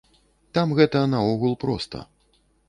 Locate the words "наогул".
1.13-1.53